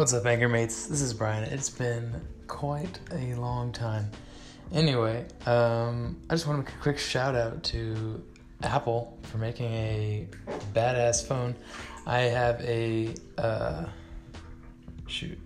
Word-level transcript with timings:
What's 0.00 0.14
up, 0.14 0.24
Anchor 0.24 0.48
Mates? 0.48 0.86
This 0.86 1.02
is 1.02 1.12
Brian. 1.12 1.44
It's 1.44 1.68
been 1.68 2.10
quite 2.46 2.98
a 3.12 3.34
long 3.34 3.70
time. 3.70 4.10
Anyway, 4.72 5.26
um, 5.44 6.16
I 6.30 6.32
just 6.32 6.46
want 6.46 6.64
to 6.64 6.64
make 6.64 6.80
a 6.80 6.82
quick 6.82 6.96
shout 6.96 7.34
out 7.34 7.62
to 7.64 8.24
Apple 8.62 9.18
for 9.24 9.36
making 9.36 9.70
a 9.70 10.26
badass 10.72 11.26
phone. 11.26 11.54
I 12.06 12.20
have 12.20 12.62
a 12.62 13.12
uh, 13.36 13.84
shoot, 15.06 15.38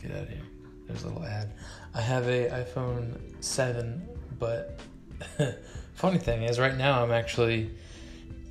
get 0.00 0.12
out 0.12 0.22
of 0.22 0.28
here. 0.28 0.38
There's 0.86 1.02
a 1.02 1.08
little 1.08 1.24
ad. 1.24 1.54
I 1.92 2.00
have 2.00 2.28
a 2.28 2.48
iPhone 2.64 3.18
7, 3.42 4.08
but 4.38 4.78
funny 5.94 6.18
thing 6.18 6.44
is, 6.44 6.60
right 6.60 6.76
now 6.76 7.02
I'm 7.02 7.10
actually 7.10 7.72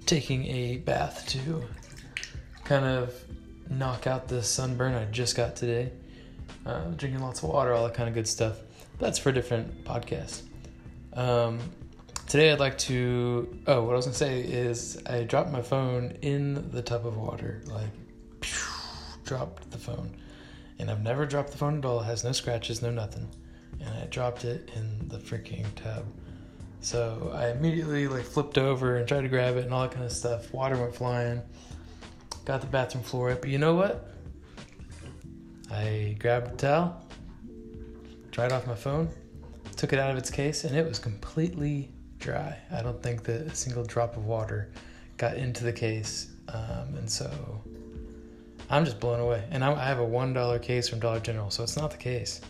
taking 0.06 0.48
a 0.48 0.78
bath 0.80 1.26
to 1.30 1.64
kind 2.66 2.84
of 2.84 3.14
knock 3.70 4.08
out 4.08 4.28
the 4.28 4.44
sunburn 4.44 4.94
I 4.94 5.06
just 5.06 5.36
got 5.36 5.56
today. 5.56 5.92
Uh, 6.66 6.90
drinking 6.92 7.22
lots 7.22 7.44
of 7.44 7.50
water, 7.50 7.74
all 7.74 7.86
that 7.86 7.94
kind 7.94 8.10
of 8.10 8.16
good 8.16 8.28
stuff. 8.28 8.60
That's 9.00 9.20
for 9.20 9.30
a 9.30 9.34
different 9.34 9.84
podcast. 9.84 10.44
Um, 11.14 11.60
today 12.28 12.52
I'd 12.52 12.60
like 12.60 12.78
to. 12.80 13.60
Oh, 13.68 13.84
what 13.84 13.94
I 13.94 13.96
was 13.96 14.06
gonna 14.06 14.16
say 14.16 14.42
is 14.42 15.02
I 15.06 15.24
dropped 15.24 15.52
my 15.52 15.62
phone 15.62 16.18
in 16.22 16.72
the 16.72 16.82
tub 16.82 17.06
of 17.06 17.18
water, 17.18 17.62
like 17.66 17.90
pew, 18.42 18.58
dropped 19.26 19.70
the 19.72 19.78
phone, 19.78 20.16
and 20.80 20.90
I've 20.90 21.02
never 21.02 21.26
dropped 21.26 21.52
the 21.52 21.58
phone 21.58 21.78
at 21.80 21.86
all. 21.86 22.02
It 22.02 22.06
has 22.06 22.24
no 22.24 22.32
scratches, 22.32 22.82
no 22.82 22.92
nothing, 22.92 23.28
and 23.80 23.90
I 23.90 24.06
dropped 24.06 24.46
it 24.46 24.72
in 24.76 25.08
the 25.08 25.18
freaking 25.18 25.66
tub. 25.76 26.06
So 26.82 27.32
I 27.34 27.50
immediately 27.50 28.08
like 28.08 28.24
flipped 28.24 28.58
over 28.58 28.98
and 28.98 29.08
tried 29.08 29.22
to 29.22 29.30
grab 29.30 29.58
it 29.58 29.66
and 29.66 29.74
all 29.74 29.82
that 29.84 29.92
kind 29.92 30.06
of 30.06 30.12
stuff. 30.12 30.54
Water 30.54 30.78
went 30.78 30.96
flying. 30.96 31.42
Got 32.46 32.62
the 32.62 32.68
bathroom 32.68 33.04
floor 33.04 33.32
up. 33.32 33.42
But 33.42 33.50
you 33.50 33.58
know 33.58 33.74
what? 33.74 34.12
I 35.72 36.16
grabbed 36.20 36.54
a 36.54 36.56
towel, 36.56 37.04
dried 38.32 38.52
off 38.52 38.68
my 38.68 38.76
phone, 38.76 39.10
took 39.76 39.94
it 39.94 40.00
out 40.00 40.12
of 40.12 40.18
its 40.18 40.30
case, 40.30 40.64
and 40.64 40.76
it 40.76 40.88
was 40.88 41.00
completely 41.00 41.92
dry. 42.20 42.58
I 42.72 42.84
don't 42.84 43.02
think 43.02 43.24
that 43.24 43.42
a 43.42 43.56
single 43.56 43.84
drop 43.84 44.16
of 44.16 44.26
water 44.26 44.72
got 45.18 45.38
into 45.38 45.64
the 45.64 45.74
case. 45.74 46.32
Um, 46.50 46.96
and 46.98 47.10
so 47.10 47.30
I'm 48.70 48.86
just 48.86 49.00
blown 49.00 49.20
away. 49.20 49.44
And 49.50 49.64
I, 49.64 49.84
have 49.84 50.00
a 50.00 50.06
$1 50.06 50.62
case 50.62 50.88
from 50.88 51.00
Dollar 51.00 51.20
General, 51.20 51.50
so 51.50 51.64
it's 51.64 51.78
not 51.78 51.92
the 51.92 51.98
case. 51.98 52.42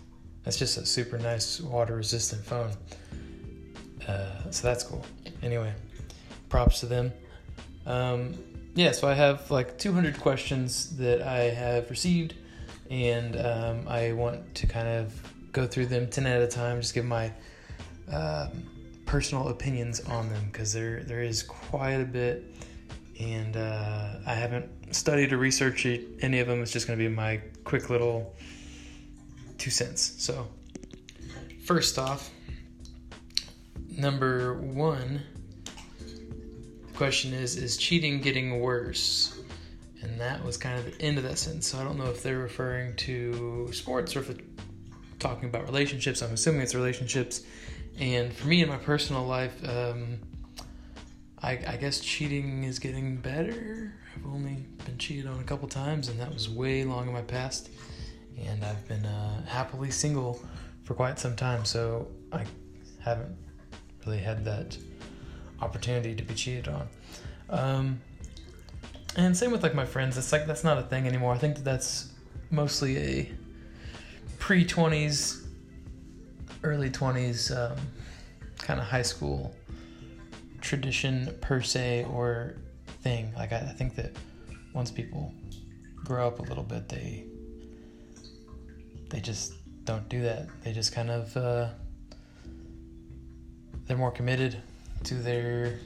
It's 0.45 0.57
just 0.57 0.77
a 0.77 0.85
super 0.85 1.17
nice 1.17 1.61
water 1.61 1.95
resistant 1.95 2.43
phone. 2.43 2.71
Uh, 4.07 4.51
so 4.51 4.67
that's 4.67 4.83
cool. 4.83 5.05
Anyway, 5.41 5.73
props 6.49 6.81
to 6.81 6.85
them. 6.85 7.11
Um, 7.85 8.35
yeah, 8.75 8.91
so 8.91 9.07
I 9.07 9.13
have 9.13 9.49
like 9.49 9.77
200 9.77 10.19
questions 10.19 10.97
that 10.97 11.21
I 11.21 11.43
have 11.43 11.89
received, 11.89 12.35
and 12.91 13.37
um, 13.37 13.87
I 13.87 14.11
want 14.11 14.53
to 14.55 14.67
kind 14.67 14.87
of 14.87 15.13
go 15.53 15.65
through 15.65 15.85
them 15.85 16.09
10 16.09 16.27
at 16.27 16.41
a 16.41 16.47
time, 16.47 16.81
just 16.81 16.93
give 16.93 17.05
my 17.05 17.31
um, 18.11 18.49
personal 19.05 19.47
opinions 19.47 20.01
on 20.01 20.27
them 20.29 20.43
because 20.51 20.73
there 20.73 21.03
there 21.03 21.21
is 21.21 21.41
quite 21.41 22.01
a 22.01 22.05
bit, 22.05 22.43
and 23.17 23.55
uh, 23.55 24.15
I 24.27 24.33
haven't 24.33 24.93
studied 24.93 25.31
or 25.31 25.37
researched 25.37 25.87
any 26.21 26.39
of 26.39 26.47
them. 26.47 26.61
It's 26.61 26.71
just 26.71 26.85
going 26.85 26.99
to 26.99 27.03
be 27.03 27.13
my 27.13 27.39
quick 27.63 27.89
little 27.89 28.35
two 29.57 29.71
cents. 29.71 30.15
So, 30.17 30.49
first 31.63 31.97
off, 31.97 32.29
number 33.89 34.55
one 34.55 35.21
question 36.95 37.33
is 37.33 37.55
Is 37.55 37.77
cheating 37.77 38.21
getting 38.21 38.59
worse? 38.59 39.39
And 40.01 40.19
that 40.19 40.43
was 40.43 40.55
kind 40.55 40.77
of 40.77 40.85
the 40.85 41.01
end 41.01 41.17
of 41.17 41.23
that 41.23 41.37
sentence. 41.37 41.67
So 41.67 41.79
I 41.79 41.83
don't 41.83 41.97
know 41.97 42.05
if 42.05 42.21
they're 42.21 42.39
referring 42.39 42.95
to 42.97 43.71
sports 43.73 44.15
or 44.15 44.19
if 44.19 44.29
it's 44.29 44.41
talking 45.19 45.49
about 45.49 45.65
relationships. 45.65 46.21
I'm 46.21 46.33
assuming 46.33 46.61
it's 46.61 46.75
relationships. 46.75 47.41
And 47.99 48.31
for 48.31 48.47
me 48.47 48.61
in 48.61 48.69
my 48.69 48.77
personal 48.77 49.25
life, 49.25 49.57
um, 49.67 50.19
I, 51.41 51.59
I, 51.67 51.77
guess 51.77 51.99
cheating 51.99 52.65
is 52.65 52.77
getting 52.77 53.17
better. 53.17 53.93
I've 54.15 54.25
only 54.25 54.65
been 54.85 54.97
cheated 54.97 55.27
on 55.27 55.39
a 55.39 55.43
couple 55.43 55.67
times, 55.67 56.09
and 56.09 56.19
that 56.19 56.31
was 56.31 56.49
way 56.49 56.83
long 56.83 57.07
in 57.07 57.13
my 57.13 57.21
past. 57.21 57.69
And 58.37 58.63
I've 58.63 58.87
been 58.87 59.05
uh, 59.05 59.45
happily 59.45 59.91
single 59.91 60.41
for 60.83 60.93
quite 60.93 61.17
some 61.17 61.35
time, 61.35 61.65
so 61.65 62.07
I 62.31 62.45
haven't 62.99 63.35
really 64.05 64.19
had 64.19 64.43
that 64.45 64.77
opportunity 65.61 66.15
to 66.15 66.23
be 66.23 66.33
cheated 66.33 66.67
on. 66.67 66.87
Um, 67.49 68.01
and 69.15 69.35
same 69.35 69.51
with 69.51 69.63
like 69.63 69.75
my 69.75 69.85
friends. 69.85 70.17
It's 70.17 70.31
like 70.31 70.45
that's 70.45 70.63
not 70.63 70.77
a 70.77 70.83
thing 70.83 71.07
anymore. 71.07 71.33
I 71.33 71.37
think 71.37 71.55
that 71.55 71.63
that's 71.63 72.11
mostly 72.51 72.97
a 72.97 73.31
pre 74.39 74.65
twenties, 74.65 75.47
early 76.63 76.89
twenties 76.89 77.51
um, 77.51 77.75
kind 78.57 78.79
of 78.79 78.85
high 78.85 79.01
school 79.01 79.55
tradition 80.61 81.33
per 81.41 81.61
se 81.61 82.05
or 82.11 82.55
thing. 83.01 83.31
Like 83.35 83.53
I, 83.53 83.57
I 83.57 83.73
think 83.73 83.95
that 83.95 84.15
once 84.73 84.91
people 84.91 85.33
grow 86.03 86.27
up 86.27 86.39
a 86.39 86.43
little 86.43 86.63
bit, 86.63 86.89
they 86.89 87.25
they 89.09 89.21
just 89.21 89.53
don't 89.85 90.07
do 90.09 90.21
that. 90.23 90.47
They 90.63 90.73
just 90.73 90.93
kind 90.93 91.09
of 91.09 91.37
uh, 91.37 91.69
they're 93.85 93.97
more 93.97 94.11
committed 94.11 94.61
to 95.03 95.15
their 95.15 95.79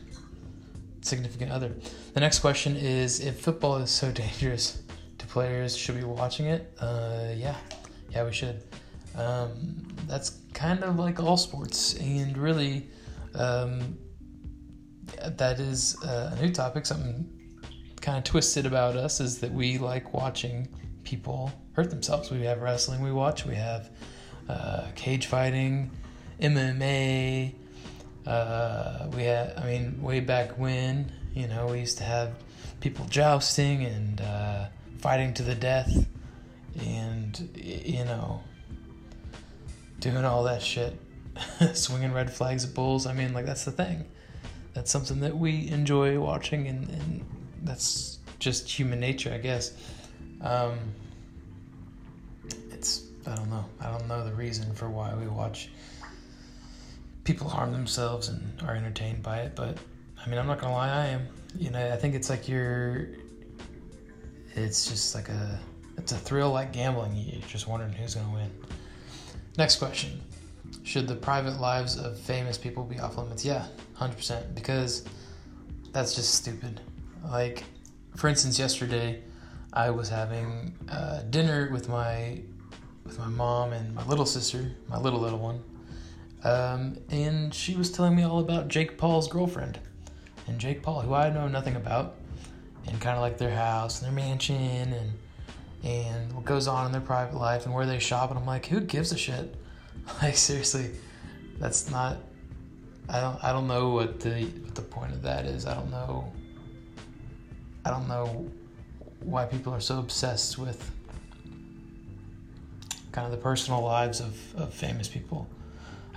significant 1.02 1.52
other. 1.52 1.74
The 2.14 2.20
next 2.20 2.40
question 2.40 2.76
is 2.76 3.20
if 3.20 3.40
football 3.40 3.78
is 3.78 3.90
so 3.90 4.12
dangerous 4.24 4.82
to 5.18 5.26
players, 5.28 5.76
should 5.76 5.96
we 5.96 6.02
be 6.02 6.08
watching 6.08 6.48
it? 6.48 6.74
Uh, 6.80 7.30
yeah, 7.36 7.56
yeah, 8.12 8.24
we 8.24 8.34
should. 8.34 8.64
Um, 9.16 9.88
that's 10.08 10.40
kind 10.54 10.84
of 10.84 10.98
like 10.98 11.20
all 11.20 11.38
sports, 11.38 11.96
and 11.96 12.38
really, 12.38 12.88
um, 13.36 13.98
that 15.26 15.60
is 15.60 16.02
a 16.04 16.38
new 16.42 16.52
topic. 16.52 16.86
Something 16.86 17.28
kind 18.02 18.18
of 18.18 18.24
twisted 18.24 18.66
about 18.66 18.96
us 18.96 19.20
is 19.20 19.40
that 19.40 19.52
we 19.52 19.78
like 19.78 20.14
watching 20.14 20.68
people 21.04 21.52
hurt 21.74 21.90
themselves. 21.90 22.32
We 22.32 22.44
have 22.44 22.62
wrestling 22.62 23.02
we 23.02 23.12
watch, 23.12 23.46
we 23.46 23.56
have 23.56 23.90
uh, 24.48 24.88
cage 24.96 25.28
fighting, 25.28 25.92
MMA, 26.40 27.54
uh, 28.30 29.08
we 29.16 29.24
had, 29.24 29.58
I 29.58 29.66
mean, 29.66 30.02
way 30.02 30.20
back 30.20 30.52
when, 30.60 31.12
you 31.34 31.48
know, 31.48 31.68
we 31.68 31.80
used 31.80 31.98
to 31.98 32.04
have 32.04 32.34
people 32.80 33.06
jousting 33.06 33.84
and 33.84 34.22
uh, 34.22 34.68
fighting 35.00 35.34
to 35.34 35.44
the 35.44 35.56
death 35.56 36.06
and, 36.80 37.50
you 37.56 38.06
know, 38.06 38.44
doing 40.00 40.26
all 40.26 40.44
that 40.44 40.62
shit, 40.62 40.96
swinging 41.74 42.14
red 42.14 42.32
flags 42.32 42.66
at 42.66 42.76
bulls. 42.76 43.08
I 43.08 43.14
mean, 43.14 43.34
like, 43.34 43.48
that's 43.48 43.66
the 43.66 43.72
thing. 43.72 44.06
That's 44.76 44.92
something 44.92 45.22
that 45.22 45.36
we 45.36 45.68
enjoy 45.70 46.20
watching, 46.20 46.68
and, 46.68 46.88
and 46.88 47.26
that's 47.64 48.20
just 48.38 48.70
human 48.70 49.00
nature, 49.00 49.34
I 49.34 49.40
guess. 49.40 49.74
Um, 50.42 50.78
it's, 52.70 53.08
I 53.26 53.36
don't 53.36 53.50
know. 53.50 53.66
I 53.82 53.90
don't 53.90 54.08
know 54.08 54.24
the 54.24 54.34
reason 54.34 54.72
for 54.76 54.88
why 54.88 55.16
we 55.16 55.28
watch 55.28 55.70
people 57.30 57.48
harm 57.48 57.72
themselves 57.72 58.28
and 58.30 58.42
are 58.64 58.74
entertained 58.74 59.22
by 59.22 59.38
it. 59.42 59.56
But 59.56 59.78
I 60.20 60.28
mean, 60.28 60.40
I'm 60.40 60.48
not 60.48 60.60
gonna 60.60 60.74
lie, 60.74 60.90
I 60.90 61.06
am. 61.10 61.28
You 61.56 61.70
know, 61.70 61.94
I 61.94 61.96
think 61.96 62.16
it's 62.16 62.28
like 62.28 62.50
you're. 62.50 63.10
It's 64.56 64.90
just 64.90 65.14
like 65.14 65.30
a. 65.30 65.60
It's 65.96 66.12
a 66.12 66.18
thrill 66.18 66.50
like 66.52 66.74
gambling. 66.74 67.16
You're 67.16 67.48
just 67.48 67.68
wondering 67.68 67.94
who's 67.94 68.16
gonna 68.16 68.34
win. 68.34 68.50
Next 69.60 69.76
question: 69.76 70.20
Should 70.84 71.08
the 71.08 71.16
private 71.16 71.60
lives 71.60 72.00
of 72.00 72.18
famous 72.18 72.58
people 72.58 72.84
be 72.84 73.00
off 73.00 73.16
limits? 73.16 73.46
Yeah, 73.46 73.68
hundred 73.94 74.18
percent. 74.18 74.56
Because 74.56 75.06
that's 75.92 76.16
just 76.16 76.34
stupid. 76.34 76.82
Like, 77.24 77.64
for 78.16 78.28
instance, 78.28 78.58
yesterday 78.58 79.22
I 79.72 79.92
was 79.92 80.10
having 80.10 80.74
uh, 80.92 81.22
dinner 81.30 81.70
with 81.72 81.90
my 81.90 82.42
with 83.06 83.20
my 83.20 83.28
mom 83.28 83.74
and 83.74 83.94
my 83.94 84.06
little 84.08 84.26
sister, 84.26 84.72
my 84.88 84.98
little 84.98 85.20
little 85.20 85.40
one, 85.40 85.62
um, 86.44 86.98
and 87.10 87.54
she 87.54 87.76
was 87.76 87.92
telling 87.92 88.16
me 88.16 88.24
all 88.24 88.40
about 88.40 88.68
Jake 88.68 88.98
Paul's 88.98 89.28
girlfriend. 89.28 89.80
And 90.48 90.60
Jake 90.60 90.82
Paul, 90.82 91.02
who 91.02 91.14
I 91.14 91.30
know 91.30 91.48
nothing 91.48 91.76
about, 91.76 92.16
and 92.88 93.00
kind 93.00 93.16
of 93.16 93.22
like 93.22 93.38
their 93.38 93.54
house 93.54 94.02
and 94.02 94.08
their 94.08 94.26
mansion 94.26 94.94
and 94.94 95.12
and 95.82 96.34
what 96.34 96.44
goes 96.44 96.68
on 96.68 96.88
in 96.88 96.92
their 96.92 97.02
private 97.02 97.38
life 97.38 97.66
and 97.66 97.74
where 97.74 97.86
they 97.86 98.00
shop. 98.00 98.32
And 98.32 98.40
I'm 98.40 98.46
like, 98.46 98.66
who 98.66 98.82
gives 98.82 99.12
a 99.12 99.18
shit? 99.18 99.56
Like 100.24 100.38
seriously, 100.38 100.90
that's 101.60 101.92
not. 101.92 102.18
I 103.08 103.20
don't. 103.20 103.44
I 103.44 103.52
don't 103.52 103.68
know 103.68 103.90
what 103.90 104.20
the 104.20 104.42
what 104.42 104.74
the 104.74 104.82
point 104.82 105.12
of 105.12 105.22
that 105.22 105.46
is. 105.46 105.68
I 105.68 105.76
don't 105.76 105.92
know. 105.92 106.34
I 107.86 107.92
don't 107.92 108.08
know 108.08 108.50
why 109.20 109.46
people 109.46 109.72
are 109.72 109.80
so 109.80 110.00
obsessed 110.00 110.58
with 110.58 110.92
kind 113.12 113.26
of 113.26 113.32
the 113.32 113.38
personal 113.38 113.84
lives 113.84 114.20
of, 114.20 114.56
of 114.56 114.74
famous 114.74 115.08
people. 115.08 115.48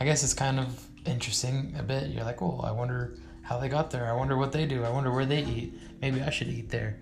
I 0.03 0.05
guess 0.05 0.25
it's 0.25 0.35
kind 0.35 0.59
of 0.59 0.85
interesting 1.07 1.77
a 1.79 1.83
bit. 1.85 2.11
You're 2.11 2.25
like, 2.25 2.41
well, 2.41 2.61
I 2.65 2.73
wonder 2.73 3.15
how 3.43 3.61
they 3.61 3.69
got 3.69 3.93
there. 3.93 4.11
I 4.11 4.13
wonder 4.13 4.37
what 4.37 4.51
they 4.51 4.67
do. 4.67 4.83
I 4.83 4.91
wonder 4.91 5.13
where 5.13 5.25
they 5.25 5.45
eat. 5.45 5.75
Maybe 6.01 6.21
I 6.21 6.29
should 6.29 6.49
eat 6.49 6.71
there, 6.71 6.99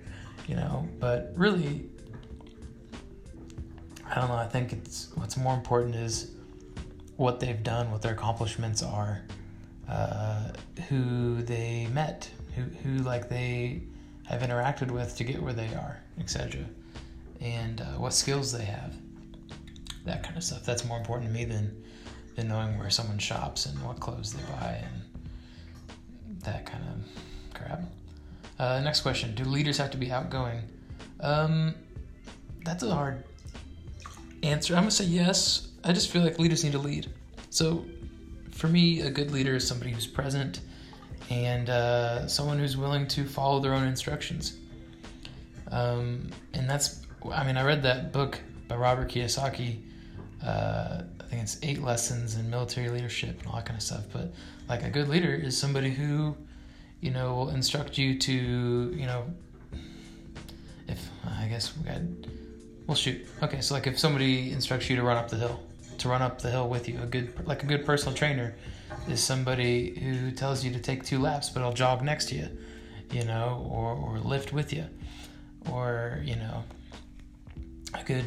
you 0.46 0.54
know. 0.54 0.86
But 0.98 1.32
really, 1.34 1.88
I 4.06 4.16
don't 4.16 4.28
know. 4.28 4.34
I 4.34 4.46
think 4.46 4.74
it's 4.74 5.08
what's 5.14 5.38
more 5.38 5.54
important 5.54 5.94
is 5.94 6.32
what 7.16 7.40
they've 7.40 7.62
done, 7.62 7.90
what 7.90 8.02
their 8.02 8.12
accomplishments 8.12 8.82
are, 8.82 9.22
uh, 9.88 10.50
who 10.90 11.40
they 11.40 11.86
met, 11.94 12.28
who 12.54 12.64
who 12.82 13.02
like 13.02 13.30
they 13.30 13.80
have 14.24 14.42
interacted 14.42 14.90
with 14.90 15.16
to 15.16 15.24
get 15.24 15.42
where 15.42 15.54
they 15.54 15.68
are, 15.68 16.02
etc. 16.18 16.66
And 17.40 17.80
uh, 17.80 17.84
what 17.96 18.12
skills 18.12 18.52
they 18.52 18.66
have, 18.66 18.94
that 20.04 20.22
kind 20.22 20.36
of 20.36 20.44
stuff. 20.44 20.66
That's 20.66 20.84
more 20.84 20.98
important 20.98 21.30
to 21.30 21.34
me 21.34 21.46
than 21.46 21.82
than 22.36 22.48
knowing 22.48 22.78
where 22.78 22.90
someone 22.90 23.18
shops 23.18 23.66
and 23.66 23.80
what 23.82 24.00
clothes 24.00 24.32
they 24.32 24.42
buy 24.52 24.82
and 24.82 26.42
that 26.42 26.66
kind 26.66 26.84
of 26.84 27.54
crap. 27.54 27.82
Uh, 28.58 28.80
next 28.80 29.00
question: 29.00 29.34
Do 29.34 29.44
leaders 29.44 29.78
have 29.78 29.90
to 29.90 29.98
be 29.98 30.10
outgoing? 30.10 30.62
Um, 31.20 31.74
that's 32.64 32.82
a 32.82 32.94
hard 32.94 33.24
answer. 34.42 34.74
I'm 34.74 34.82
gonna 34.82 34.90
say 34.90 35.04
yes. 35.04 35.68
I 35.84 35.92
just 35.92 36.10
feel 36.10 36.22
like 36.22 36.38
leaders 36.38 36.62
need 36.64 36.72
to 36.72 36.78
lead. 36.78 37.10
So, 37.50 37.84
for 38.52 38.68
me, 38.68 39.00
a 39.00 39.10
good 39.10 39.30
leader 39.30 39.54
is 39.56 39.66
somebody 39.66 39.90
who's 39.90 40.06
present 40.06 40.60
and 41.30 41.70
uh, 41.70 42.26
someone 42.26 42.58
who's 42.58 42.76
willing 42.76 43.06
to 43.08 43.24
follow 43.24 43.60
their 43.60 43.72
own 43.72 43.86
instructions. 43.86 44.56
Um, 45.70 46.30
and 46.52 46.68
that's, 46.68 47.00
I 47.32 47.44
mean, 47.44 47.56
I 47.56 47.64
read 47.64 47.82
that 47.84 48.12
book 48.12 48.40
by 48.68 48.76
Robert 48.76 49.08
Kiyosaki. 49.08 49.80
Uh, 50.44 51.02
think 51.30 51.42
it's 51.42 51.58
eight 51.62 51.80
lessons 51.80 52.36
in 52.36 52.50
military 52.50 52.88
leadership 52.88 53.38
and 53.38 53.46
all 53.46 53.54
that 53.54 53.64
kind 53.64 53.76
of 53.76 53.82
stuff. 53.82 54.04
But 54.12 54.32
like 54.68 54.82
a 54.82 54.90
good 54.90 55.08
leader 55.08 55.32
is 55.32 55.56
somebody 55.56 55.90
who, 55.90 56.36
you 57.00 57.12
know, 57.12 57.34
will 57.34 57.50
instruct 57.50 57.96
you 57.96 58.18
to, 58.18 58.32
you 58.32 59.06
know, 59.06 59.24
if 60.88 61.08
I 61.24 61.46
guess 61.46 61.72
we 61.76 61.84
got 61.84 62.00
well, 62.86 62.96
shoot. 62.96 63.24
Okay, 63.40 63.60
so 63.60 63.74
like 63.74 63.86
if 63.86 63.96
somebody 63.96 64.50
instructs 64.50 64.90
you 64.90 64.96
to 64.96 65.02
run 65.02 65.16
up 65.16 65.28
the 65.28 65.36
hill, 65.36 65.60
to 65.98 66.08
run 66.08 66.20
up 66.20 66.40
the 66.40 66.50
hill 66.50 66.68
with 66.68 66.88
you, 66.88 67.00
a 67.00 67.06
good 67.06 67.46
like 67.46 67.62
a 67.62 67.66
good 67.66 67.86
personal 67.86 68.12
trainer 68.12 68.56
is 69.08 69.22
somebody 69.22 69.94
who 70.00 70.32
tells 70.32 70.64
you 70.64 70.72
to 70.72 70.80
take 70.80 71.04
two 71.04 71.20
laps, 71.20 71.48
but 71.48 71.62
I'll 71.62 71.72
jog 71.72 72.02
next 72.02 72.30
to 72.30 72.34
you, 72.34 72.48
you 73.12 73.24
know, 73.24 73.64
or 73.70 73.94
or 73.94 74.18
lift 74.18 74.52
with 74.52 74.72
you, 74.72 74.86
or 75.70 76.20
you 76.24 76.34
know, 76.34 76.64
a 77.94 78.02
good 78.02 78.24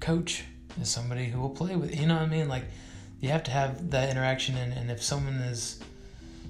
coach 0.00 0.44
is 0.80 0.88
somebody 0.88 1.26
who 1.26 1.40
will 1.40 1.50
play 1.50 1.76
with. 1.76 1.98
You 1.98 2.06
know 2.06 2.14
what 2.14 2.22
I 2.22 2.26
mean? 2.26 2.48
Like 2.48 2.64
you 3.20 3.28
have 3.30 3.44
to 3.44 3.50
have 3.50 3.90
that 3.90 4.10
interaction, 4.10 4.56
and, 4.56 4.72
and 4.72 4.90
if 4.90 5.02
someone 5.02 5.34
is, 5.34 5.80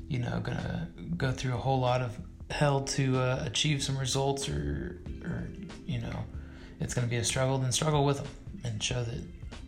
you 0.08 0.18
know, 0.18 0.40
gonna 0.42 0.88
go 1.16 1.32
through 1.32 1.54
a 1.54 1.58
whole 1.58 1.80
lot 1.80 2.00
of 2.00 2.16
hell 2.50 2.82
to 2.82 3.18
uh, 3.18 3.42
achieve 3.46 3.82
some 3.82 3.98
results, 3.98 4.48
or 4.48 5.00
or 5.24 5.48
you 5.86 6.00
know 6.00 6.24
it's 6.80 6.94
to 6.94 7.02
be 7.02 7.16
a 7.16 7.24
struggle, 7.24 7.58
then 7.58 7.72
struggle 7.72 8.04
with 8.04 8.18
them 8.18 8.28
and 8.64 8.82
show 8.82 9.02
that 9.02 9.22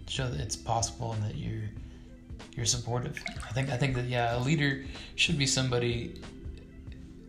show 0.09 0.29
that 0.29 0.41
it's 0.41 0.57
possible 0.57 1.13
and 1.13 1.23
that 1.25 1.37
you're 1.37 1.69
you're 2.57 2.67
supportive. 2.67 3.23
I 3.49 3.53
think 3.53 3.71
I 3.71 3.77
think 3.77 3.95
that 3.97 4.07
yeah, 4.07 4.37
a 4.37 4.41
leader 4.41 4.85
should 5.17 5.39
be 5.39 5.47
somebody. 5.47 6.21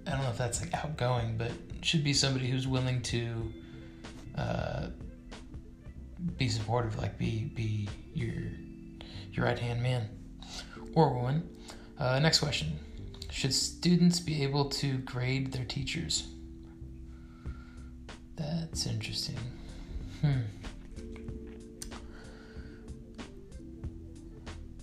I 0.07 0.11
don't 0.11 0.21
know 0.21 0.29
if 0.29 0.37
that's 0.37 0.61
like 0.61 0.73
outgoing, 0.73 1.37
but 1.37 1.51
should 1.81 2.03
be 2.03 2.13
somebody 2.13 2.47
who's 2.47 2.67
willing 2.67 3.01
to 3.03 3.53
uh, 4.37 4.87
be 6.37 6.49
supportive, 6.49 6.97
like 6.97 7.17
be 7.17 7.51
be 7.55 7.89
your 8.13 8.35
your 9.31 9.45
right 9.45 9.59
hand 9.59 9.81
man 9.81 10.09
or 10.93 11.13
woman. 11.13 11.49
Uh, 11.97 12.19
next 12.19 12.39
question: 12.39 12.79
Should 13.31 13.53
students 13.53 14.19
be 14.19 14.43
able 14.43 14.69
to 14.69 14.97
grade 14.99 15.51
their 15.51 15.65
teachers? 15.65 16.27
That's 18.35 18.85
interesting. 18.85 19.37
Hmm. 20.21 20.41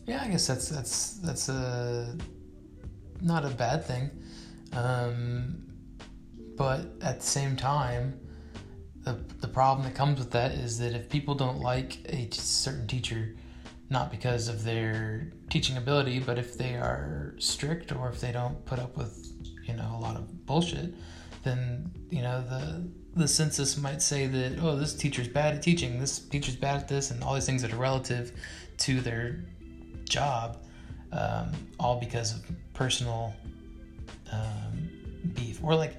Yeah, 0.06 0.22
I 0.24 0.28
guess 0.28 0.46
that's 0.46 0.68
that's 0.68 1.14
that's 1.18 1.48
a 1.48 2.16
not 3.20 3.44
a 3.44 3.50
bad 3.50 3.84
thing, 3.84 4.10
um, 4.72 5.62
but 6.56 6.86
at 7.00 7.20
the 7.20 7.26
same 7.26 7.56
time, 7.56 8.18
the 9.04 9.18
the 9.40 9.48
problem 9.48 9.86
that 9.86 9.94
comes 9.94 10.18
with 10.18 10.30
that 10.32 10.52
is 10.52 10.78
that 10.78 10.92
if 10.94 11.08
people 11.08 11.34
don't 11.34 11.58
like 11.58 11.98
a 12.06 12.28
certain 12.32 12.86
teacher, 12.86 13.34
not 13.90 14.10
because 14.10 14.48
of 14.48 14.64
their 14.64 15.32
teaching 15.50 15.76
ability, 15.76 16.20
but 16.20 16.38
if 16.38 16.56
they 16.56 16.74
are 16.74 17.34
strict 17.38 17.92
or 17.92 18.08
if 18.08 18.20
they 18.20 18.32
don't 18.32 18.64
put 18.64 18.78
up 18.78 18.96
with 18.96 19.32
you 19.64 19.74
know 19.74 19.96
a 19.96 20.00
lot 20.00 20.16
of 20.16 20.46
bullshit, 20.46 20.94
then 21.42 21.90
you 22.10 22.22
know 22.22 22.42
the 22.42 22.88
the 23.14 23.28
census 23.28 23.76
might 23.76 24.00
say 24.00 24.26
that 24.26 24.58
oh 24.62 24.76
this 24.76 24.94
teacher's 24.94 25.28
bad 25.28 25.54
at 25.54 25.62
teaching 25.62 26.00
this 26.00 26.18
teacher's 26.18 26.56
bad 26.56 26.76
at 26.76 26.88
this 26.88 27.10
and 27.10 27.22
all 27.22 27.34
these 27.34 27.44
things 27.44 27.60
that 27.60 27.72
are 27.72 27.76
relative 27.76 28.32
to 28.78 29.00
their 29.00 29.44
job 30.04 30.58
um, 31.12 31.52
all 31.78 32.00
because 32.00 32.34
of 32.34 32.42
personal 32.72 33.34
um, 34.32 34.90
beef. 35.34 35.62
Or 35.62 35.74
like 35.74 35.96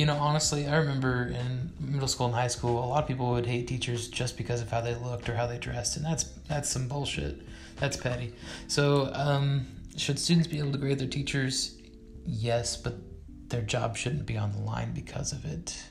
you 0.00 0.06
know 0.06 0.16
honestly 0.16 0.66
i 0.66 0.76
remember 0.76 1.26
in 1.26 1.70
middle 1.78 2.08
school 2.08 2.26
and 2.26 2.34
high 2.34 2.48
school 2.48 2.82
a 2.82 2.86
lot 2.86 3.02
of 3.02 3.08
people 3.08 3.30
would 3.30 3.46
hate 3.46 3.68
teachers 3.68 4.08
just 4.08 4.36
because 4.36 4.62
of 4.62 4.70
how 4.70 4.80
they 4.80 4.94
looked 4.94 5.28
or 5.28 5.34
how 5.34 5.46
they 5.46 5.58
dressed 5.58 5.96
and 5.96 6.06
that's 6.06 6.24
that's 6.50 6.68
some 6.68 6.88
bullshit. 6.88 7.42
That's 7.76 7.96
petty. 7.96 8.34
So 8.66 9.10
um, 9.14 9.66
should 9.96 10.18
students 10.18 10.48
be 10.48 10.58
able 10.58 10.72
to 10.72 10.78
grade 10.78 10.98
their 10.98 11.08
teachers? 11.08 11.78
Yes 12.26 12.76
but 12.76 12.96
their 13.48 13.62
job 13.62 13.96
shouldn't 13.96 14.26
be 14.26 14.36
on 14.36 14.52
the 14.52 14.58
line 14.58 14.92
because 14.92 15.32
of 15.32 15.44
it. 15.44 15.82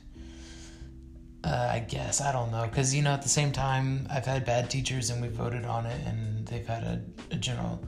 Uh, 1.44 1.70
I 1.72 1.80
guess. 1.80 2.20
I 2.22 2.32
don't 2.32 2.52
know. 2.52 2.64
Because 2.64 2.94
you 2.94 3.02
know 3.02 3.12
at 3.12 3.22
the 3.22 3.30
same 3.30 3.52
time 3.52 4.08
I've 4.12 4.26
had 4.26 4.46
bad 4.46 4.70
teachers 4.70 5.10
and 5.10 5.22
we 5.22 5.30
voted 5.30 5.66
on 5.66 5.86
it 5.86 6.06
and 6.06 6.48
they've 6.48 6.68
had 6.68 6.84
a, 6.84 7.02
a 7.32 7.36
general 7.36 7.84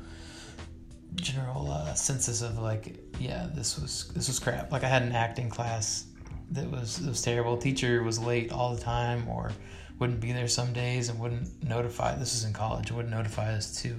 general 1.15 1.69
uh, 1.69 1.93
census 1.93 2.41
of 2.41 2.57
like 2.57 2.97
yeah 3.19 3.49
this 3.53 3.79
was 3.79 4.11
this 4.15 4.27
was 4.27 4.39
crap. 4.39 4.71
Like 4.71 4.83
I 4.83 4.87
had 4.87 5.01
an 5.01 5.11
acting 5.11 5.49
class 5.49 6.05
that 6.51 6.69
was 6.69 6.99
it 6.99 7.07
was 7.07 7.21
terrible. 7.21 7.57
Teacher 7.57 8.03
was 8.03 8.19
late 8.19 8.51
all 8.51 8.75
the 8.75 8.81
time 8.81 9.27
or 9.27 9.51
wouldn't 9.99 10.19
be 10.19 10.31
there 10.31 10.47
some 10.47 10.73
days 10.73 11.09
and 11.09 11.19
wouldn't 11.19 11.63
notify 11.63 12.15
this 12.15 12.33
was 12.33 12.43
in 12.43 12.53
college 12.53 12.91
wouldn't 12.91 13.13
notify 13.13 13.53
us 13.53 13.81
to 13.81 13.95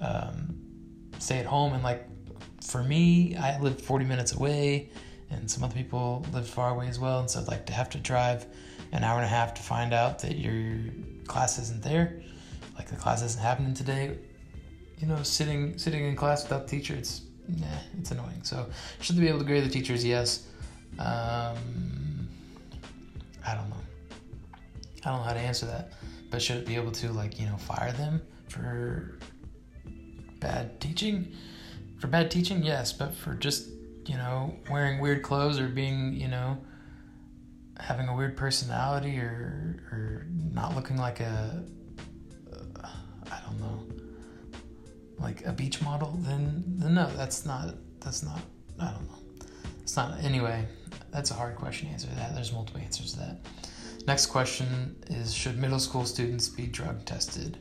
um, 0.00 0.56
stay 1.18 1.38
at 1.38 1.46
home. 1.46 1.74
And 1.74 1.82
like 1.82 2.06
for 2.62 2.82
me 2.82 3.36
I 3.36 3.58
lived 3.60 3.80
40 3.80 4.04
minutes 4.04 4.32
away 4.32 4.90
and 5.30 5.50
some 5.50 5.64
other 5.64 5.74
people 5.74 6.24
lived 6.32 6.48
far 6.48 6.70
away 6.70 6.88
as 6.88 6.98
well. 6.98 7.20
And 7.20 7.30
so 7.30 7.42
like 7.46 7.66
to 7.66 7.72
have 7.72 7.90
to 7.90 7.98
drive 7.98 8.46
an 8.92 9.04
hour 9.04 9.16
and 9.16 9.24
a 9.24 9.28
half 9.28 9.54
to 9.54 9.62
find 9.62 9.92
out 9.92 10.20
that 10.20 10.38
your 10.38 10.78
class 11.26 11.58
isn't 11.58 11.82
there. 11.82 12.22
Like 12.76 12.88
the 12.88 12.96
class 12.96 13.22
isn't 13.22 13.42
happening 13.42 13.74
today. 13.74 14.16
You 14.98 15.08
know 15.08 15.22
sitting 15.22 15.76
sitting 15.76 16.06
in 16.06 16.16
class 16.16 16.44
without 16.44 16.66
the 16.66 16.70
teacher 16.78 16.94
it's 16.94 17.22
nah 17.48 17.66
it's 17.98 18.12
annoying. 18.12 18.42
So 18.44 18.66
should 19.00 19.16
they 19.16 19.20
be 19.20 19.28
able 19.28 19.40
to 19.40 19.44
grade 19.44 19.64
the 19.64 19.68
teachers? 19.68 20.02
Yes 20.02 20.46
um, 20.98 22.28
i 23.46 23.54
don't 23.54 23.68
know. 23.70 23.76
I 25.04 25.10
don't 25.10 25.18
know 25.18 25.24
how 25.24 25.34
to 25.34 25.40
answer 25.40 25.66
that. 25.66 25.92
But 26.30 26.42
should 26.42 26.56
it 26.56 26.66
be 26.66 26.74
able 26.74 26.92
to 26.92 27.12
like 27.12 27.38
you 27.38 27.46
know 27.46 27.56
fire 27.56 27.92
them 27.92 28.20
for 28.48 29.18
bad 30.40 30.80
teaching? 30.80 31.32
For 32.00 32.08
bad 32.08 32.30
teaching 32.30 32.62
yes. 32.62 32.92
But 32.92 33.14
for 33.14 33.34
just 33.34 33.68
you 34.08 34.16
know, 34.16 34.54
wearing 34.70 35.00
weird 35.00 35.22
clothes 35.22 35.58
or 35.58 35.68
being, 35.68 36.14
you 36.14 36.28
know, 36.28 36.58
having 37.78 38.08
a 38.08 38.16
weird 38.16 38.36
personality 38.36 39.18
or 39.18 39.82
or 39.90 40.26
not 40.30 40.74
looking 40.74 40.96
like 40.96 41.20
a 41.20 41.64
uh, 42.82 42.88
I 43.30 43.40
don't 43.44 43.60
know, 43.60 43.86
like 45.18 45.44
a 45.44 45.52
beach 45.52 45.82
model, 45.82 46.18
then 46.22 46.64
then 46.66 46.94
no, 46.94 47.10
that's 47.16 47.44
not 47.44 47.74
that's 48.00 48.22
not 48.22 48.40
I 48.78 48.92
don't 48.92 49.08
know. 49.08 49.25
Not 49.96 50.22
anyway. 50.22 50.66
That's 51.10 51.30
a 51.30 51.34
hard 51.34 51.56
question 51.56 51.88
to 51.88 51.94
answer. 51.94 52.08
That 52.08 52.34
there's 52.34 52.52
multiple 52.52 52.80
answers 52.80 53.12
to 53.14 53.20
that. 53.20 53.38
Next 54.06 54.26
question 54.26 54.96
is: 55.08 55.32
Should 55.32 55.58
middle 55.58 55.78
school 55.78 56.04
students 56.04 56.48
be 56.48 56.66
drug 56.66 57.04
tested? 57.04 57.58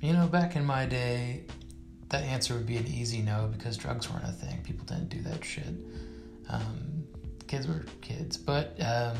You 0.00 0.12
know, 0.12 0.26
back 0.26 0.56
in 0.56 0.64
my 0.64 0.86
day, 0.86 1.44
that 2.08 2.24
answer 2.24 2.54
would 2.54 2.66
be 2.66 2.76
an 2.76 2.86
easy 2.86 3.22
no 3.22 3.48
because 3.52 3.76
drugs 3.76 4.10
weren't 4.10 4.24
a 4.24 4.32
thing. 4.32 4.60
People 4.64 4.84
didn't 4.86 5.08
do 5.08 5.20
that 5.22 5.44
shit. 5.44 5.74
Um, 6.48 7.04
kids 7.46 7.68
were 7.68 7.84
kids, 8.00 8.36
but 8.36 8.76
um, 8.84 9.16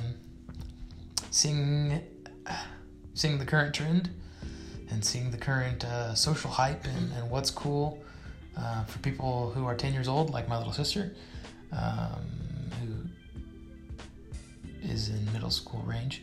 seeing 1.31 2.03
seeing 3.15 3.39
the 3.39 3.45
current 3.45 3.75
trend 3.75 4.11
and 4.91 5.05
seeing 5.05 5.31
the 5.31 5.39
current 5.39 5.85
uh, 5.85 6.15
social 6.15 6.51
hype 6.51 6.85
and, 6.85 7.13
and 7.13 7.31
what's 7.31 7.51
cool 7.51 8.03
uh, 8.57 8.85
for 8.85 8.99
people 8.99 9.51
who 9.51 9.65
are 9.65 9.75
10 9.75 9.93
years 9.93 10.09
old, 10.09 10.31
like 10.31 10.49
my 10.49 10.59
little 10.59 10.73
sister, 10.73 11.15
um, 11.77 12.25
who 12.81 14.89
is 14.89 15.09
in 15.09 15.33
middle 15.33 15.51
school 15.51 15.83
range. 15.87 16.23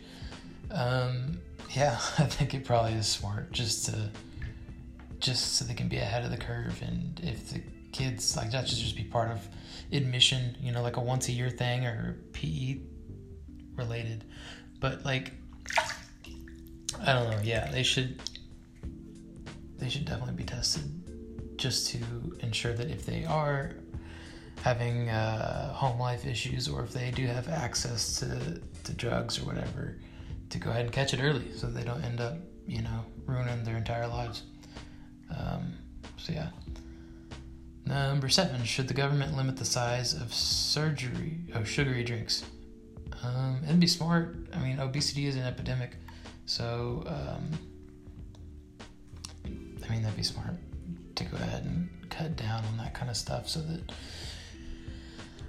Um, 0.72 1.40
yeah, 1.76 1.94
I 2.18 2.26
think 2.26 2.54
it 2.54 2.66
probably 2.66 2.94
is 2.94 3.08
smart 3.08 3.52
just 3.52 3.86
to 3.86 4.10
just 5.20 5.58
so 5.58 5.66
they 5.66 5.74
can 5.74 5.90
be 5.90 5.98
ahead 5.98 6.24
of 6.24 6.32
the 6.32 6.38
curve. 6.38 6.82
And 6.82 7.20
if 7.24 7.50
the 7.50 7.62
kids 7.92 8.38
like 8.38 8.52
that 8.52 8.68
should 8.68 8.78
just 8.78 8.96
be 8.96 9.04
part 9.04 9.32
of 9.32 9.48
admission, 9.92 10.56
you 10.62 10.72
know, 10.72 10.82
like 10.82 10.98
a 10.98 11.02
once 11.02 11.28
a 11.28 11.32
year 11.32 11.50
thing 11.50 11.86
or 11.86 12.18
PE 12.34 12.80
related. 13.76 14.26
But 14.80 15.04
like 15.04 15.34
I 17.02 17.14
don't 17.14 17.32
know. 17.32 17.40
Yeah, 17.44 17.70
they 17.72 17.84
should. 17.84 18.22
They 19.78 19.90
should 19.90 20.06
definitely 20.06 20.36
be 20.36 20.44
tested, 20.44 21.58
just 21.58 21.90
to 21.92 22.38
ensure 22.42 22.74
that 22.74 22.90
if 22.90 23.06
they 23.06 23.24
are 23.24 23.72
having 24.64 25.10
uh, 25.10 25.74
home 25.74 26.00
life 26.00 26.26
issues 26.26 26.68
or 26.68 26.84
if 26.84 26.92
they 26.92 27.12
do 27.12 27.26
have 27.26 27.48
access 27.48 28.20
to 28.20 28.62
to 28.84 28.94
drugs 28.94 29.40
or 29.40 29.46
whatever, 29.46 29.98
to 30.50 30.58
go 30.58 30.70
ahead 30.70 30.86
and 30.86 30.92
catch 30.92 31.14
it 31.14 31.22
early 31.22 31.52
so 31.54 31.68
they 31.68 31.84
don't 31.84 32.04
end 32.04 32.20
up, 32.20 32.38
you 32.68 32.82
know, 32.82 33.06
ruining 33.26 33.64
their 33.64 33.78
entire 33.78 34.08
lives. 34.08 34.44
Um, 35.36 35.74
so 36.18 36.34
yeah. 36.34 36.50
Number 37.86 38.30
seven, 38.30 38.64
should 38.66 38.88
the 38.88 38.94
government 38.94 39.36
limit 39.36 39.58
the 39.58 39.66
size 39.66 40.14
of 40.14 40.34
surgery 40.34 41.40
of 41.54 41.68
sugary 41.68 42.04
drinks? 42.04 42.46
Um, 43.24 43.62
it'd 43.66 43.80
be 43.80 43.88
smart. 43.88 44.48
I 44.54 44.60
mean, 44.60 44.80
obesity 44.80 45.26
is 45.26 45.36
an 45.36 45.44
epidemic, 45.44 45.96
so 46.46 47.04
um, 47.08 47.52
I 49.46 49.92
mean 49.92 50.04
that'd 50.04 50.16
be 50.16 50.24
smart 50.24 50.54
to 51.16 51.24
go 51.24 51.38
ahead 51.38 51.66
and 51.66 51.90
cut 52.10 52.36
down 52.36 52.64
on 52.66 52.78
that 52.78 52.94
kind 52.94 53.10
of 53.10 53.18
stuff 53.18 53.50
so 53.50 53.60
that 53.62 53.92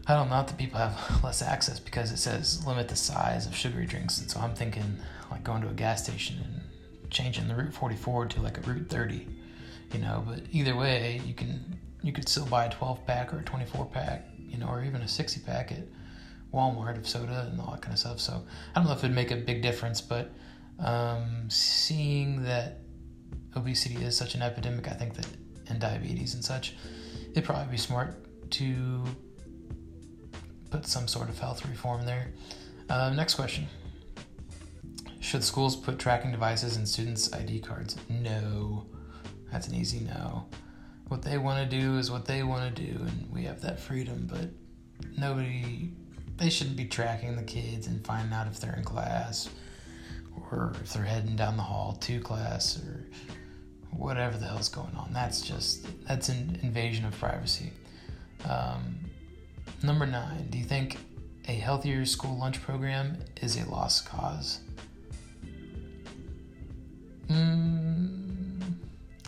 I 0.07 0.14
don't 0.14 0.30
know 0.30 0.42
that 0.42 0.57
people 0.59 0.78
have 0.78 1.23
less 1.25 1.42
access 1.42 1.78
because 1.78 2.11
it 2.11 2.16
says 2.16 2.66
limit 2.66 2.88
the 2.88 2.97
size 2.97 3.47
of 3.47 3.54
sugary 3.54 3.87
drinks, 3.87 4.19
and 4.19 4.30
so 4.30 4.40
I'm 4.40 4.54
thinking 4.54 4.99
like 5.30 5.45
going 5.45 5.62
to 5.62 5.69
a 5.69 5.73
gas 5.73 6.04
station 6.04 6.38
and 6.45 7.11
changing 7.11 7.49
the 7.49 7.54
Route 7.54 7.75
44 7.75 8.26
to 8.26 8.42
like 8.42 8.59
a 8.59 8.61
Route 8.62 8.88
30, 8.88 9.26
you 9.92 9.99
know. 10.00 10.25
But 10.26 10.42
either 10.52 10.76
way, 10.76 11.21
you 11.26 11.35
can 11.35 11.78
you 12.02 12.12
could 12.12 12.28
still 12.28 12.47
buy 12.47 12.66
a 12.66 12.71
12 12.71 13.07
pack 13.07 13.33
or 13.35 13.38
a 13.38 13.42
24 13.42 13.87
pack, 13.87 14.26
you 14.38 14.59
know, 14.59 14.69
or 14.69 14.83
even 14.83 15.02
a 15.02 15.09
60 15.09 15.40
pack 15.40 15.73
at 15.73 15.87
Walmart 16.52 16.97
of 16.97 17.07
soda 17.07 17.49
and 17.50 17.61
all 17.61 17.73
that 17.73 17.83
kind 17.83 17.92
of 17.92 17.99
stuff. 17.99 18.21
So 18.21 18.42
I 18.75 18.78
don't 18.78 18.87
know 18.87 18.95
if 18.95 19.04
it'd 19.04 19.14
make 19.14 19.30
a 19.30 19.37
big 19.37 19.62
difference, 19.62 20.00
but 20.00 20.33
um, 20.78 21.49
seeing 21.49 22.42
that 22.45 22.78
obesity 23.54 23.97
is 23.97 24.16
such 24.16 24.35
an 24.35 24.42
epidemic, 24.42 24.88
I 24.88 24.95
think 24.95 25.14
that 25.14 25.26
and 25.69 25.78
diabetes 25.78 26.35
and 26.35 26.45
such, 26.45 26.75
it'd 27.30 27.45
probably 27.45 27.71
be 27.71 27.76
smart 27.76 28.50
to 28.50 29.04
put 30.71 30.87
some 30.87 31.09
sort 31.09 31.29
of 31.29 31.39
health 31.39 31.65
reform 31.67 32.07
there. 32.07 32.33
Uh, 32.89 33.11
next 33.11 33.35
question. 33.35 33.67
Should 35.21 35.45
schools 35.45 35.77
put 35.77 35.99
tracking 35.99 36.31
devices 36.33 36.77
in 36.77 36.87
students' 36.87 37.33
ID 37.33 37.61
cards? 37.61 37.97
No. 38.09 38.87
That's 39.53 39.69
an 39.69 39.75
easy 39.75 40.00
no 40.00 40.47
what 41.11 41.23
they 41.23 41.39
want 41.39 41.69
to 41.69 41.81
do 41.81 41.99
is 41.99 42.09
what 42.09 42.25
they 42.25 42.45
want 42.45 42.75
to 42.75 42.83
do, 42.83 42.97
and 43.00 43.29
we 43.33 43.43
have 43.43 43.61
that 43.62 43.81
freedom. 43.81 44.29
But 44.31 44.50
nobody, 45.19 45.91
they 46.37 46.49
shouldn't 46.49 46.77
be 46.77 46.85
tracking 46.85 47.35
the 47.35 47.43
kids 47.43 47.89
and 47.89 48.05
finding 48.07 48.33
out 48.33 48.47
if 48.47 48.61
they're 48.61 48.77
in 48.77 48.85
class 48.85 49.49
or 50.50 50.73
if 50.81 50.93
they're 50.93 51.03
heading 51.03 51.35
down 51.35 51.57
the 51.57 51.65
hall 51.65 51.95
to 52.03 52.21
class 52.21 52.79
or 52.79 53.09
whatever 53.91 54.39
the 54.39 54.47
hell's 54.47 54.69
going 54.69 54.95
on. 54.95 55.12
That's 55.12 55.43
just 55.43 55.85
that's 56.07 56.29
an 56.29 56.61
invasion 56.62 57.05
of 57.05 57.19
privacy. 57.19 57.73
Um, 58.49 59.10
number 59.82 60.06
nine, 60.06 60.49
do 60.50 60.58
you 60.58 60.64
think 60.64 60.99
a 61.49 61.52
healthier 61.52 62.04
school 62.04 62.37
lunch 62.38 62.62
program 62.62 63.18
is 63.40 63.56
a 63.56 63.68
lost 63.68 64.06
cause? 64.06 64.60
Mm, 67.28 68.72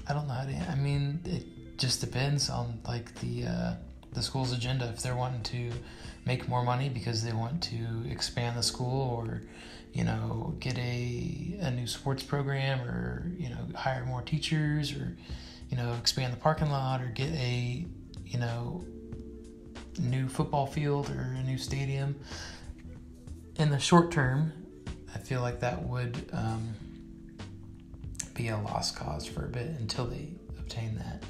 I 0.08 0.12
don't 0.12 0.26
know 0.26 0.34
how 0.34 0.44
to. 0.44 0.70
I 0.70 0.74
mean, 0.74 1.20
it 1.24 1.78
just 1.78 2.00
depends 2.00 2.50
on 2.50 2.80
like 2.86 3.14
the 3.20 3.46
uh, 3.46 3.74
the 4.12 4.22
school's 4.22 4.52
agenda. 4.52 4.88
If 4.88 5.02
they're 5.02 5.16
wanting 5.16 5.42
to 5.44 5.70
make 6.26 6.48
more 6.48 6.62
money 6.62 6.88
because 6.88 7.24
they 7.24 7.32
want 7.32 7.62
to 7.64 8.10
expand 8.10 8.56
the 8.56 8.62
school, 8.62 9.16
or 9.16 9.42
you 9.92 10.04
know, 10.04 10.54
get 10.58 10.76
a 10.78 11.56
a 11.60 11.70
new 11.70 11.86
sports 11.86 12.22
program, 12.22 12.80
or 12.80 13.30
you 13.38 13.48
know, 13.48 13.68
hire 13.76 14.04
more 14.04 14.22
teachers, 14.22 14.92
or 14.92 15.16
you 15.70 15.76
know, 15.76 15.94
expand 15.94 16.32
the 16.32 16.38
parking 16.38 16.70
lot, 16.70 17.00
or 17.00 17.06
get 17.06 17.30
a 17.30 17.86
you 18.26 18.38
know 18.38 18.84
new 19.98 20.28
football 20.28 20.66
field 20.66 21.10
or 21.10 21.36
a 21.38 21.42
new 21.42 21.58
stadium. 21.58 22.16
In 23.56 23.70
the 23.70 23.78
short 23.78 24.10
term, 24.10 24.52
I 25.14 25.18
feel 25.18 25.40
like 25.40 25.60
that 25.60 25.82
would 25.86 26.28
um, 26.32 26.74
be 28.34 28.48
a 28.48 28.58
lost 28.58 28.96
cause 28.96 29.26
for 29.26 29.44
a 29.44 29.48
bit 29.48 29.66
until 29.78 30.06
they 30.06 30.28
obtain 30.58 30.96
that. 30.96 31.22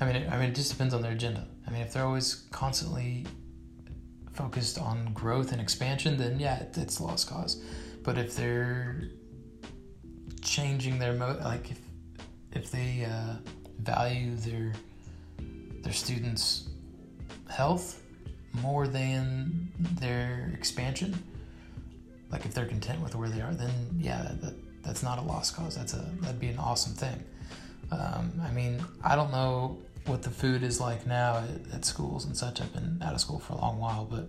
I 0.00 0.04
mean, 0.04 0.16
it, 0.16 0.30
I 0.30 0.38
mean, 0.38 0.50
it 0.50 0.54
just 0.54 0.70
depends 0.70 0.94
on 0.94 1.02
their 1.02 1.12
agenda. 1.12 1.46
I 1.66 1.70
mean, 1.70 1.80
if 1.80 1.92
they're 1.92 2.04
always 2.04 2.46
constantly 2.50 3.26
focused 4.32 4.78
on 4.78 5.12
growth 5.12 5.52
and 5.52 5.60
expansion, 5.60 6.16
then 6.16 6.38
yeah, 6.38 6.60
it, 6.60 6.76
it's 6.76 7.00
lost 7.00 7.28
cause. 7.28 7.62
But 8.02 8.18
if 8.18 8.36
they're 8.36 9.10
changing 10.42 10.98
their 10.98 11.12
mo, 11.12 11.38
like 11.42 11.70
if 11.70 11.80
if 12.52 12.70
they 12.70 13.06
uh, 13.10 13.36
value 13.78 14.34
their 14.36 14.72
their 15.82 15.92
students' 15.92 16.68
health 17.48 18.01
more 18.60 18.86
than 18.86 19.72
their 19.78 20.52
expansion, 20.54 21.22
like 22.30 22.44
if 22.44 22.54
they're 22.54 22.66
content 22.66 23.00
with 23.00 23.14
where 23.14 23.28
they 23.28 23.40
are, 23.40 23.54
then 23.54 23.72
yeah, 23.98 24.22
that, 24.22 24.40
that 24.40 24.54
that's 24.82 25.02
not 25.02 25.18
a 25.18 25.22
lost 25.22 25.56
cause. 25.56 25.76
That's 25.76 25.94
a 25.94 26.04
that'd 26.20 26.40
be 26.40 26.48
an 26.48 26.58
awesome 26.58 26.94
thing. 26.94 27.22
Um, 27.90 28.32
I 28.42 28.50
mean, 28.50 28.84
I 29.04 29.16
don't 29.16 29.30
know 29.30 29.78
what 30.06 30.22
the 30.22 30.30
food 30.30 30.62
is 30.62 30.80
like 30.80 31.06
now 31.06 31.38
at, 31.38 31.74
at, 31.74 31.84
schools 31.84 32.24
and 32.24 32.36
such. 32.36 32.60
I've 32.60 32.72
been 32.72 33.00
out 33.02 33.14
of 33.14 33.20
school 33.20 33.38
for 33.38 33.52
a 33.52 33.56
long 33.56 33.78
while, 33.78 34.04
but 34.10 34.28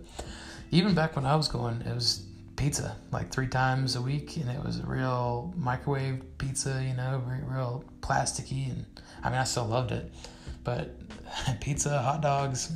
even 0.70 0.94
back 0.94 1.16
when 1.16 1.26
I 1.26 1.34
was 1.34 1.48
going, 1.48 1.80
it 1.82 1.94
was 1.94 2.26
pizza 2.56 2.96
like 3.10 3.32
three 3.32 3.48
times 3.48 3.96
a 3.96 4.02
week, 4.02 4.36
and 4.36 4.48
it 4.48 4.62
was 4.62 4.78
a 4.78 4.86
real 4.86 5.52
microwave 5.56 6.22
pizza, 6.38 6.84
you 6.86 6.94
know, 6.94 7.22
real 7.48 7.84
plasticky. 8.00 8.70
And 8.70 8.86
I 9.22 9.30
mean, 9.30 9.38
I 9.38 9.44
still 9.44 9.66
loved 9.66 9.90
it, 9.90 10.12
but 10.62 10.94
pizza, 11.60 12.00
hot 12.00 12.20
dogs, 12.20 12.70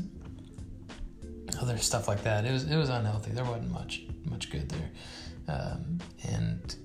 other 1.61 1.79
stuff 1.79 2.09
like 2.09 2.23
that. 2.25 2.45
It 2.45 2.53
was 2.53 2.65
it 2.65 2.77
was 2.77 2.89
unhealthy. 2.89 3.33
There 3.33 3.45
wasn't 3.45 3.71
much 3.71 4.03
much 4.25 4.51
good 4.51 4.69
there, 4.69 4.91
um, 5.49 5.99
and 6.29 6.77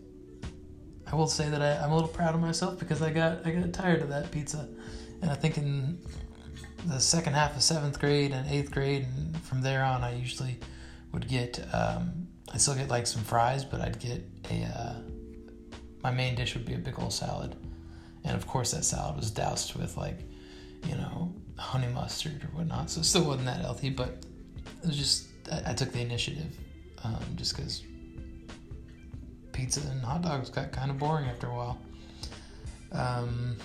I 1.11 1.15
will 1.15 1.27
say 1.27 1.49
that 1.49 1.61
I, 1.61 1.83
I'm 1.83 1.91
a 1.91 1.95
little 1.95 2.09
proud 2.09 2.35
of 2.35 2.41
myself 2.41 2.79
because 2.79 3.01
I 3.01 3.11
got 3.11 3.45
I 3.45 3.51
got 3.51 3.73
tired 3.73 4.01
of 4.01 4.09
that 4.09 4.31
pizza. 4.31 4.67
And 5.21 5.31
I 5.31 5.35
think 5.35 5.57
in 5.57 5.99
the 6.85 6.99
second 6.99 7.33
half 7.33 7.55
of 7.55 7.63
seventh 7.63 7.99
grade 7.99 8.31
and 8.31 8.49
eighth 8.49 8.71
grade, 8.71 9.07
and 9.15 9.41
from 9.43 9.61
there 9.61 9.83
on, 9.83 10.03
I 10.03 10.15
usually 10.15 10.59
would 11.13 11.27
get, 11.29 11.65
um, 11.73 12.27
I 12.53 12.57
still 12.57 12.75
get 12.75 12.89
like 12.89 13.07
some 13.07 13.23
fries, 13.23 13.63
but 13.63 13.79
I'd 13.79 13.99
get 13.99 14.21
a, 14.51 14.63
uh, 14.65 14.95
my 16.03 16.11
main 16.11 16.35
dish 16.35 16.55
would 16.55 16.65
be 16.65 16.73
a 16.73 16.77
big 16.77 16.99
old 16.99 17.13
salad. 17.13 17.55
And 18.25 18.35
of 18.35 18.47
course, 18.47 18.71
that 18.71 18.83
salad 18.83 19.15
was 19.15 19.31
doused 19.31 19.75
with 19.75 19.95
like, 19.95 20.19
you 20.85 20.95
know, 20.95 21.33
honey 21.57 21.87
mustard 21.87 22.43
or 22.43 22.47
whatnot. 22.47 22.89
So 22.89 22.99
it 22.99 23.05
still 23.05 23.23
wasn't 23.23 23.45
that 23.45 23.61
healthy, 23.61 23.89
but 23.89 24.25
it 24.83 24.87
was 24.87 24.97
just, 24.97 25.27
I, 25.51 25.71
I 25.71 25.73
took 25.73 25.91
the 25.91 26.01
initiative 26.01 26.57
um, 27.03 27.23
just 27.35 27.55
because 27.55 27.83
pizza 29.51 29.81
and 29.81 30.01
hot 30.01 30.21
dogs 30.21 30.49
got 30.49 30.71
kind 30.71 30.91
of 30.91 30.97
boring 30.97 31.25
after 31.25 31.47
a 31.47 31.53
while. 31.53 31.79
Um, 32.91 33.57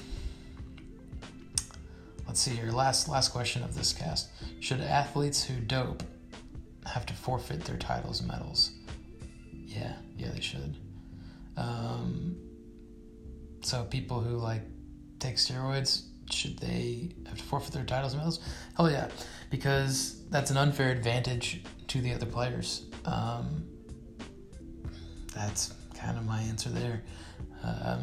Let's 2.28 2.40
see 2.42 2.50
here. 2.50 2.70
Last 2.70 3.08
last 3.08 3.32
question 3.32 3.62
of 3.62 3.75
this 3.75 3.94
cast: 3.94 4.28
Should 4.60 4.82
athletes 4.82 5.42
who 5.42 5.58
dope 5.60 6.02
have 6.84 7.06
to 7.06 7.14
forfeit 7.14 7.64
their 7.64 7.78
titles 7.78 8.20
and 8.20 8.28
medals? 8.28 8.72
Yeah, 9.50 9.94
yeah, 10.16 10.28
they 10.32 10.40
should. 10.40 10.76
Um, 11.56 12.37
so 13.62 13.84
people 13.84 14.20
who 14.20 14.37
like 14.37 14.60
take 15.18 15.37
steroids 15.37 16.02
should 16.32 16.58
they 16.58 17.11
have 17.26 17.38
to 17.38 17.44
forfeit 17.44 17.73
their 17.73 17.85
titles 17.85 18.12
and 18.12 18.20
medals? 18.20 18.40
Hell 18.76 18.90
yeah, 18.90 19.08
because 19.50 20.23
that's 20.30 20.50
an 20.50 20.56
unfair 20.56 20.90
advantage 20.90 21.62
to 21.88 22.00
the 22.00 22.12
other 22.12 22.26
players. 22.26 22.87
Um, 23.04 23.66
that's 25.35 25.73
kind 25.94 26.18
of 26.18 26.26
my 26.26 26.40
answer 26.42 26.70
there. 26.70 27.02
Um, 27.62 28.02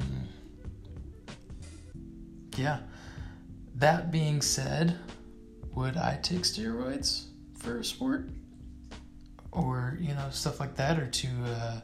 yeah. 2.56 2.80
That 3.76 4.12
being 4.12 4.42
said, 4.42 4.98
would 5.74 5.98
I 5.98 6.20
take 6.22 6.42
steroids 6.42 7.26
for 7.58 7.80
a 7.80 7.84
sport? 7.84 8.30
Or, 9.52 9.98
you 10.02 10.14
know, 10.14 10.28
stuff 10.32 10.60
like 10.60 10.76
that, 10.76 11.00
or 11.00 11.08
to 11.08 11.28
uh, 11.46 11.80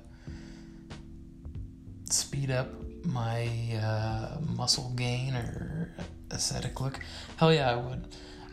speed 2.09 2.51
up 2.51 2.69
my 3.05 3.49
uh, 3.81 4.37
muscle 4.55 4.91
gain 4.95 5.35
or 5.35 5.95
aesthetic 6.31 6.79
look? 6.81 6.99
Hell 7.37 7.53
yeah, 7.53 7.71
I 7.71 7.75
would. 7.75 8.07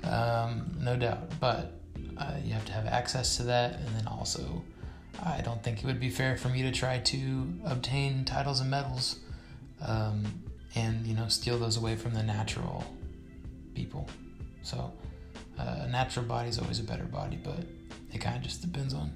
Um, 0.05 0.77
no 0.81 0.97
doubt. 0.97 1.39
But 1.41 1.81
uh, 2.17 2.35
you 2.45 2.53
have 2.53 2.65
to 2.67 2.73
have 2.73 2.87
access 2.87 3.37
to 3.37 3.45
that, 3.45 3.75
and 3.75 3.89
then 3.97 4.07
also, 4.07 4.63
I 5.23 5.41
don't 5.41 5.63
think 5.63 5.79
it 5.79 5.87
would 5.87 6.01
be 6.01 6.11
fair 6.11 6.37
for 6.37 6.49
me 6.49 6.63
to 6.63 6.73
try 6.73 6.99
to 6.99 7.53
obtain 7.65 8.25
titles 8.25 8.61
and 8.61 8.71
medals 8.71 9.21
um, 9.85 10.25
and, 10.75 11.07
you 11.07 11.15
know, 11.15 11.29
steal 11.29 11.59
those 11.59 11.77
away 11.77 11.97
from 11.97 12.15
the 12.15 12.23
natural 12.23 12.85
people. 13.75 14.09
So 14.63 14.93
uh, 15.59 15.83
a 15.83 15.89
natural 15.89 16.25
body 16.25 16.49
is 16.49 16.59
always 16.59 16.79
a 16.79 16.85
better 16.85 17.05
body, 17.05 17.39
but 17.43 17.65
it 18.13 18.19
kind 18.21 18.37
of 18.37 18.43
just 18.43 18.63
depends 18.63 18.95
on 18.95 19.13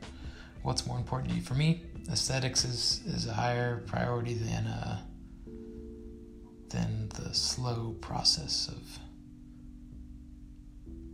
what's 0.62 0.86
more 0.86 0.98
important 0.98 1.30
to 1.30 1.36
you. 1.36 1.42
For 1.42 1.54
me, 1.54 1.82
aesthetics 2.10 2.64
is 2.64 3.00
is 3.06 3.26
a 3.26 3.32
higher 3.32 3.82
priority 3.86 4.34
than 4.34 4.66
uh, 4.66 5.00
than 6.72 7.08
the 7.10 7.32
slow 7.34 7.94
process 8.00 8.68
of 8.68 8.98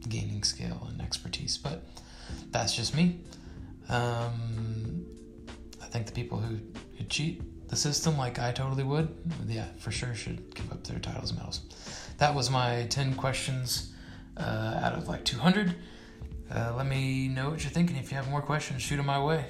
gaining 0.08 0.42
skill 0.42 0.88
and 0.90 1.02
expertise. 1.02 1.58
But 1.58 1.84
that's 2.50 2.74
just 2.74 2.94
me. 2.96 3.20
Um, 3.88 5.04
I 5.82 5.86
think 5.86 6.06
the 6.06 6.12
people 6.12 6.38
who, 6.38 6.58
who 6.96 7.04
cheat 7.04 7.42
the 7.68 7.76
system 7.76 8.16
like 8.16 8.38
I 8.38 8.52
totally 8.52 8.84
would, 8.84 9.14
yeah, 9.46 9.66
for 9.78 9.90
sure 9.90 10.14
should 10.14 10.54
give 10.54 10.70
up 10.72 10.84
their 10.84 10.98
titles 10.98 11.30
and 11.30 11.38
medals. 11.38 11.60
That 12.18 12.34
was 12.34 12.50
my 12.50 12.86
10 12.88 13.14
questions 13.14 13.92
uh, 14.36 14.80
out 14.82 14.94
of 14.94 15.08
like 15.08 15.24
200. 15.24 15.74
Uh, 16.50 16.74
let 16.76 16.86
me 16.86 17.28
know 17.28 17.50
what 17.50 17.62
you're 17.62 17.70
thinking. 17.70 17.96
If 17.96 18.10
you 18.10 18.16
have 18.16 18.30
more 18.30 18.40
questions, 18.40 18.82
shoot 18.82 18.96
them 18.96 19.06
my 19.06 19.22
way. 19.22 19.44